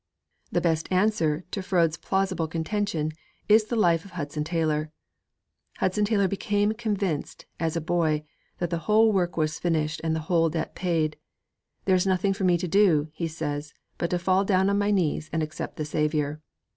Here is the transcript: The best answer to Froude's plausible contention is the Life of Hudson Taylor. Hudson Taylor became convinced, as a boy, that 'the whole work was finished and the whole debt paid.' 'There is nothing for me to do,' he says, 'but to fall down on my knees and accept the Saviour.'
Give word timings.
The 0.51 0.61
best 0.61 0.91
answer 0.91 1.45
to 1.51 1.61
Froude's 1.61 1.95
plausible 1.95 2.47
contention 2.47 3.11
is 3.47 3.65
the 3.65 3.75
Life 3.75 4.03
of 4.03 4.13
Hudson 4.17 4.43
Taylor. 4.43 4.89
Hudson 5.77 6.05
Taylor 6.05 6.27
became 6.27 6.71
convinced, 6.71 7.45
as 7.59 7.75
a 7.75 7.81
boy, 7.81 8.23
that 8.57 8.71
'the 8.71 8.77
whole 8.89 9.11
work 9.11 9.37
was 9.37 9.59
finished 9.59 10.01
and 10.03 10.15
the 10.15 10.21
whole 10.21 10.49
debt 10.49 10.73
paid.' 10.73 11.17
'There 11.85 11.95
is 11.97 12.07
nothing 12.07 12.33
for 12.33 12.45
me 12.45 12.57
to 12.57 12.67
do,' 12.67 13.09
he 13.13 13.27
says, 13.27 13.75
'but 13.99 14.09
to 14.09 14.17
fall 14.17 14.43
down 14.43 14.71
on 14.71 14.79
my 14.79 14.89
knees 14.89 15.29
and 15.31 15.43
accept 15.43 15.75
the 15.77 15.85
Saviour.' 15.85 16.41